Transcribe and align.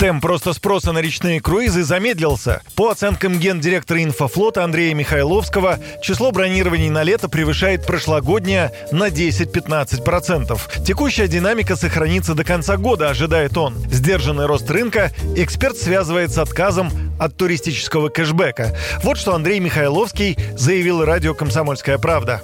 Темп 0.00 0.22
просто 0.22 0.54
спроса 0.54 0.92
на 0.92 1.00
речные 1.00 1.42
круизы 1.42 1.84
замедлился. 1.84 2.62
По 2.74 2.88
оценкам 2.88 3.38
гендиректора 3.38 4.02
инфофлота 4.02 4.64
Андрея 4.64 4.94
Михайловского, 4.94 5.78
число 6.00 6.32
бронирований 6.32 6.88
на 6.88 7.02
лето 7.02 7.28
превышает 7.28 7.84
прошлогоднее 7.84 8.72
на 8.92 9.08
10-15%. 9.08 10.58
Текущая 10.86 11.28
динамика 11.28 11.76
сохранится 11.76 12.32
до 12.32 12.44
конца 12.44 12.78
года, 12.78 13.10
ожидает 13.10 13.58
он. 13.58 13.74
Сдержанный 13.90 14.46
рост 14.46 14.70
рынка 14.70 15.12
эксперт 15.36 15.76
связывает 15.76 16.30
с 16.30 16.38
отказом 16.38 16.90
от 17.18 17.36
туристического 17.36 18.08
кэшбэка. 18.08 18.74
Вот 19.02 19.18
что 19.18 19.34
Андрей 19.34 19.60
Михайловский 19.60 20.38
заявил 20.56 21.04
радио 21.04 21.34
«Комсомольская 21.34 21.98
правда» 21.98 22.40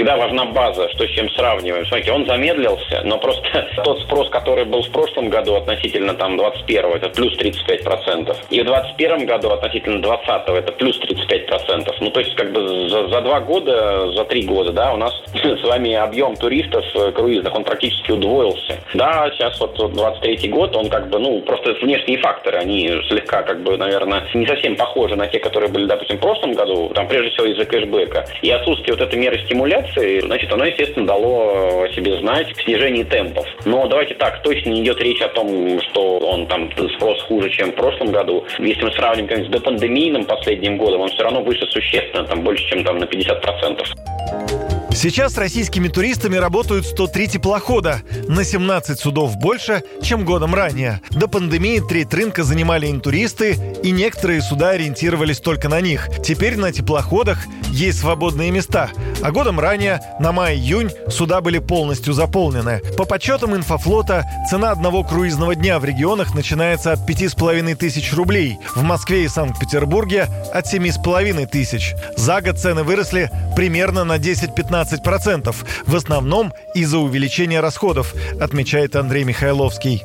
всегда 0.00 0.16
важна 0.16 0.46
база, 0.46 0.88
что 0.94 1.06
с 1.06 1.10
чем 1.10 1.28
сравниваем. 1.30 1.84
Смотрите, 1.84 2.12
он 2.12 2.24
замедлился, 2.26 3.02
но 3.04 3.18
просто 3.18 3.68
тот 3.84 4.00
спрос, 4.00 4.30
который 4.30 4.64
был 4.64 4.82
в 4.82 4.90
прошлом 4.90 5.28
году 5.28 5.56
относительно 5.56 6.14
там 6.14 6.38
21 6.38 6.92
это 6.92 7.10
плюс 7.10 7.38
35%. 7.38 8.34
И 8.48 8.62
в 8.62 8.64
21 8.64 9.26
году 9.26 9.50
относительно 9.50 10.00
20 10.00 10.48
это 10.48 10.72
плюс 10.72 10.98
35%. 11.00 11.94
Ну, 12.00 12.10
то 12.10 12.20
есть, 12.20 12.34
как 12.34 12.50
бы 12.52 12.88
за, 12.88 13.08
за 13.08 13.20
два 13.20 13.40
года, 13.40 14.10
за 14.12 14.24
три 14.24 14.44
года, 14.44 14.72
да, 14.72 14.94
у 14.94 14.96
нас 14.96 15.12
с 15.34 15.62
вами 15.68 15.92
объем 15.92 16.34
туристов 16.34 16.84
э, 16.94 17.12
круизных, 17.12 17.54
он 17.54 17.64
практически 17.64 18.12
удвоился. 18.12 18.80
Да, 18.94 19.30
сейчас 19.34 19.60
вот 19.60 19.76
23 19.76 20.48
год, 20.48 20.74
он 20.76 20.88
как 20.88 21.10
бы, 21.10 21.18
ну, 21.18 21.42
просто 21.42 21.74
внешние 21.82 22.18
факторы, 22.20 22.56
они 22.56 22.88
слегка, 23.08 23.42
как 23.42 23.62
бы, 23.62 23.76
наверное, 23.76 24.24
не 24.32 24.46
совсем 24.46 24.76
похожи 24.76 25.14
на 25.14 25.26
те, 25.26 25.38
которые 25.40 25.70
были, 25.70 25.84
допустим, 25.84 26.16
в 26.16 26.20
прошлом 26.20 26.54
году, 26.54 26.90
там, 26.94 27.06
прежде 27.06 27.30
всего, 27.32 27.46
из-за 27.48 27.66
кэшбэка. 27.66 28.24
И 28.40 28.50
отсутствие 28.50 28.96
вот 28.96 29.06
этой 29.06 29.18
меры 29.18 29.38
стимуляции 29.44 29.89
инфляции, 29.90 30.20
значит, 30.20 30.52
оно, 30.52 30.64
естественно, 30.64 31.06
дало 31.06 31.82
о 31.82 31.88
себе 31.94 32.18
знать 32.20 32.52
в 32.56 32.62
снижении 32.62 33.02
темпов. 33.02 33.46
Но 33.64 33.86
давайте 33.86 34.14
так, 34.14 34.42
точно 34.42 34.70
не 34.70 34.82
идет 34.82 35.00
речь 35.00 35.20
о 35.20 35.28
том, 35.28 35.80
что 35.82 36.18
он 36.18 36.46
там 36.46 36.70
спрос 36.96 37.22
хуже, 37.22 37.50
чем 37.50 37.72
в 37.72 37.74
прошлом 37.74 38.10
году. 38.10 38.44
Если 38.58 38.84
мы 38.84 38.92
сравним 38.92 39.26
как 39.26 39.44
с 39.44 39.48
допандемийным 39.48 40.24
последним 40.24 40.76
годом, 40.76 41.02
он 41.02 41.08
все 41.08 41.22
равно 41.22 41.42
выше 41.42 41.66
существенно, 41.66 42.24
там 42.24 42.42
больше, 42.42 42.66
чем 42.68 42.84
там 42.84 42.98
на 42.98 43.04
50%. 43.04 44.49
Сейчас 44.92 45.38
российскими 45.38 45.88
туристами 45.88 46.36
работают 46.36 46.84
103 46.84 47.28
теплохода, 47.28 48.02
на 48.28 48.44
17 48.44 48.98
судов 48.98 49.36
больше, 49.36 49.82
чем 50.02 50.24
годом 50.24 50.54
ранее. 50.54 51.00
До 51.10 51.28
пандемии 51.28 51.80
треть 51.80 52.12
рынка 52.12 52.42
занимали 52.42 52.90
интуристы, 52.90 53.56
и 53.82 53.92
некоторые 53.92 54.42
суда 54.42 54.70
ориентировались 54.70 55.40
только 55.40 55.68
на 55.68 55.80
них. 55.80 56.08
Теперь 56.22 56.56
на 56.56 56.72
теплоходах 56.72 57.38
есть 57.70 58.00
свободные 58.00 58.50
места, 58.50 58.90
а 59.22 59.30
годом 59.30 59.60
ранее, 59.60 60.00
на 60.18 60.32
май-июнь, 60.32 60.90
суда 61.08 61.40
были 61.40 61.58
полностью 61.58 62.12
заполнены. 62.12 62.80
По 62.96 63.04
подсчетам 63.04 63.54
инфофлота, 63.54 64.26
цена 64.50 64.70
одного 64.72 65.04
круизного 65.04 65.54
дня 65.54 65.78
в 65.78 65.84
регионах 65.84 66.34
начинается 66.34 66.92
от 66.92 67.08
5,5 67.08 67.74
тысяч 67.76 68.12
рублей, 68.12 68.58
в 68.74 68.82
Москве 68.82 69.24
и 69.24 69.28
Санкт-Петербурге 69.28 70.28
от 70.52 70.72
7,5 70.72 71.46
тысяч. 71.46 71.94
За 72.16 72.40
год 72.40 72.58
цены 72.58 72.82
выросли 72.82 73.30
примерно 73.54 74.04
на 74.04 74.16
10-15 74.16 74.79
15%, 74.80 75.54
в 75.86 75.96
основном 75.96 76.52
из-за 76.74 76.98
увеличения 76.98 77.60
расходов, 77.60 78.14
отмечает 78.40 78.96
Андрей 78.96 79.24
Михайловский. 79.24 80.02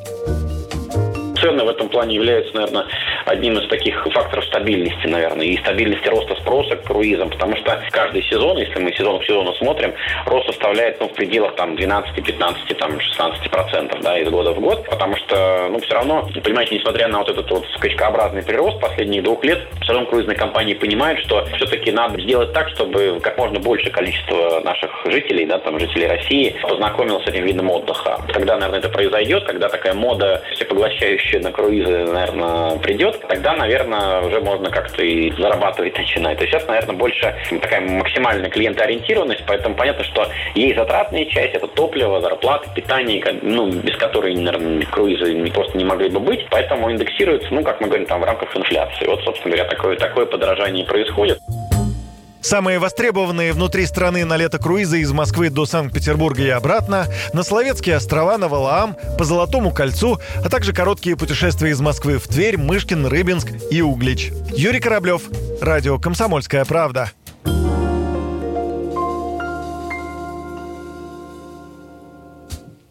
Цены 1.41 1.63
в 1.63 1.69
этом 1.69 1.89
плане 1.89 2.15
являются, 2.15 2.55
наверное, 2.55 2.85
одним 3.25 3.57
из 3.57 3.67
таких 3.67 4.03
факторов 4.13 4.45
стабильности, 4.45 5.07
наверное, 5.07 5.45
и 5.45 5.57
стабильности 5.57 6.07
роста 6.07 6.35
спроса 6.35 6.75
к 6.75 6.83
круизам, 6.83 7.29
потому 7.29 7.55
что 7.57 7.81
каждый 7.91 8.23
сезон, 8.23 8.57
если 8.57 8.79
мы 8.79 8.93
сезон 8.93 9.19
к 9.19 9.25
сезону 9.25 9.53
смотрим, 9.55 9.93
рост 10.25 10.47
составляет 10.47 10.99
ну, 10.99 11.07
в 11.07 11.13
пределах 11.13 11.55
там 11.55 11.75
12, 11.75 12.23
15, 12.23 12.77
там 12.77 12.99
16 12.99 13.49
процентов, 13.49 14.01
да, 14.01 14.17
из 14.19 14.29
года 14.29 14.51
в 14.51 14.59
год, 14.59 14.85
потому 14.89 15.15
что, 15.17 15.67
ну, 15.69 15.79
все 15.79 15.93
равно, 15.93 16.27
понимаете, 16.43 16.75
несмотря 16.75 17.07
на 17.07 17.19
вот 17.19 17.29
этот 17.29 17.49
вот 17.49 17.65
скачкообразный 17.75 18.43
прирост 18.43 18.79
последних 18.79 19.23
двух 19.23 19.43
лет, 19.43 19.67
все 19.81 19.93
равно 19.93 20.07
круизные 20.07 20.37
компании 20.37 20.73
понимают, 20.73 21.19
что 21.21 21.45
все-таки 21.55 21.91
надо 21.91 22.21
сделать 22.21 22.53
так, 22.53 22.69
чтобы 22.69 23.19
как 23.21 23.37
можно 23.37 23.59
большее 23.59 23.91
количество 23.91 24.61
наших 24.61 24.91
жителей, 25.05 25.45
да, 25.45 25.59
там, 25.59 25.79
жителей 25.79 26.07
России 26.07 26.55
познакомилось 26.61 27.25
с 27.25 27.27
этим 27.27 27.45
видом 27.45 27.69
отдыха. 27.69 28.19
Когда, 28.31 28.55
наверное, 28.55 28.79
это 28.79 28.89
произойдет, 28.89 29.45
когда 29.45 29.69
такая 29.69 29.93
мода 29.93 30.43
всепоглощающая 30.53 31.39
на 31.39 31.51
круизы, 31.51 32.05
наверное, 32.05 32.77
придет, 32.77 33.14
тогда, 33.27 33.53
наверное, 33.55 34.21
уже 34.21 34.39
можно 34.41 34.69
как-то 34.69 35.03
и 35.03 35.31
зарабатывать 35.31 35.97
начинать. 35.97 36.37
То 36.37 36.43
есть 36.43 36.53
сейчас, 36.53 36.67
наверное, 36.67 36.95
больше 36.95 37.35
такая 37.61 37.81
максимальная 37.81 38.49
клиентоориентированность, 38.49 39.43
поэтому 39.47 39.75
понятно, 39.75 40.03
что 40.03 40.27
есть 40.55 40.75
затратная 40.75 41.25
часть, 41.25 41.55
это 41.55 41.67
топливо, 41.67 42.21
зарплата, 42.21 42.69
питание, 42.73 43.23
ну, 43.41 43.69
без 43.71 43.95
которой, 43.97 44.35
наверное, 44.35 44.85
круизы 44.85 45.51
просто 45.51 45.77
не 45.77 45.85
могли 45.85 46.09
бы 46.09 46.19
быть, 46.19 46.45
поэтому 46.49 46.91
индексируется, 46.91 47.47
ну, 47.51 47.63
как 47.63 47.81
мы 47.81 47.87
говорим, 47.87 48.05
там, 48.05 48.21
в 48.21 48.23
рамках 48.23 48.55
инфляции. 48.55 49.05
Вот, 49.05 49.21
собственно 49.23 49.55
говоря, 49.55 49.69
такое, 49.69 49.97
такое 49.97 50.25
подорожание 50.25 50.85
происходит. 50.85 51.39
Самые 52.45 52.77
востребованные 52.77 53.53
внутри 53.53 53.87
страны 53.87 54.23
на 54.23 54.37
лето 54.37 54.59
круизы 54.59 54.99
из 54.99 55.11
Москвы 55.11 55.49
до 55.49 55.65
Санкт-Петербурга 55.65 56.43
и 56.43 56.49
обратно, 56.49 57.07
на 57.33 57.41
Словецкие 57.41 57.95
острова, 57.95 58.37
на 58.37 58.47
Валаам, 58.47 58.95
по 59.17 59.23
Золотому 59.23 59.71
кольцу, 59.71 60.19
а 60.43 60.47
также 60.47 60.71
короткие 60.71 61.17
путешествия 61.17 61.71
из 61.71 61.81
Москвы 61.81 62.19
в 62.19 62.27
Тверь, 62.27 62.59
Мышкин, 62.59 63.07
Рыбинск 63.07 63.47
и 63.71 63.81
Углич. 63.81 64.31
Юрий 64.55 64.79
Кораблев, 64.79 65.23
Радио 65.59 65.97
«Комсомольская 65.97 66.65
правда». 66.65 67.09